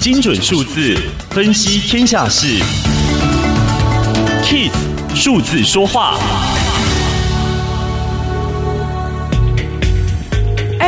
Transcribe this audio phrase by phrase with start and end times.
[0.00, 0.96] 精准数字
[1.30, 2.46] 分析天下事
[4.44, 4.70] ，KISS
[5.14, 6.18] 数字说话。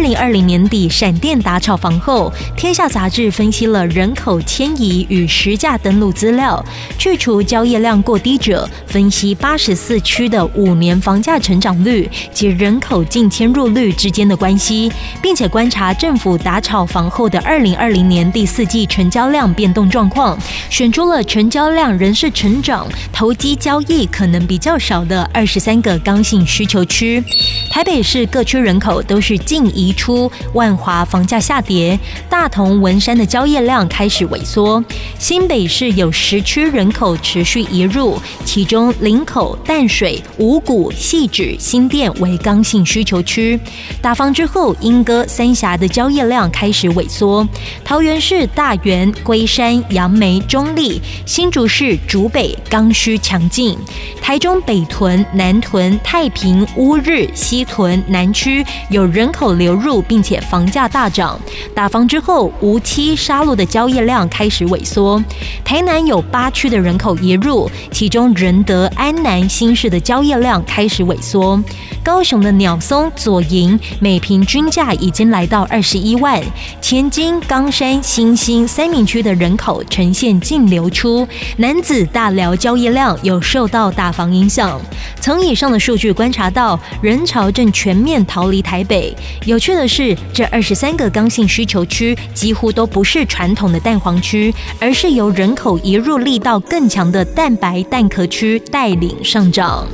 [0.00, 6.64] 二零二零年底，闪电打炒房后，天下杂志分析了人口迁移与实价登录资料，
[6.96, 20.34] 去除交易量过低者，分析八十四区的五年房价成长率及人口净迁入率之间的关系，并且观察政府打炒房后的二零二零年第四季成交量变动状况，
[20.70, 27.22] 选出了成交量仍是成长、投机交易可能比较少的二十三个刚性需求区。
[27.70, 29.94] 台北市各区人口都是净移。
[30.00, 31.98] 出万华房价下跌，
[32.28, 34.82] 大同文山的交易量开始萎缩。
[35.18, 43.60] 新北市有十区人口持续移入，其中林口、淡水、五股、汐止、新店为刚性需求区。
[44.00, 47.46] 打房之后，莺歌、三峡的交易量开始萎缩。
[47.84, 53.76] 桃园市大园、龟山、杨梅、中坜、新竹市竹北刚需强劲。
[54.22, 61.38] 台中北屯、南屯、太平、乌日、西屯、南区有人口流入，并且房价大涨。
[61.72, 65.22] 打房之后，无期、沙鹿的交易量开始萎缩。
[65.64, 71.62] 台南有八区的人口移入，其中仁德、安南、新市的交易量开始萎缩。
[72.02, 76.42] 高雄的鸟松、左营每坪均价已经来到二十一万。
[76.80, 81.26] 前金、冈山、新兴三民区的人口呈现净流出。
[81.58, 84.80] 楠梓、大寮交易量有受到打房影响。
[85.20, 89.14] 从以上的数据观察到，人潮正全面逃离台北。
[89.44, 99.86] 有趣的是，这二十三个刚性需求区几乎都不是传统的蛋黄区，而是由人口移入力道更强的蛋白蛋壳区带领上涨。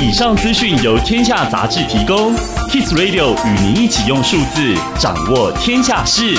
[0.00, 2.34] 以上资讯由天下杂志提供
[2.70, 6.34] ，Kiss Radio 与您一起用数字掌握天下事。